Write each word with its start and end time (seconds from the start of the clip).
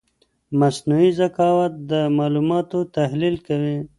مصنوعي 0.59 1.09
ذکاوت 1.19 1.73
د 1.91 1.93
معلوماتو 2.17 2.79
تحلیل 2.97 3.35
کوي. 3.47 3.77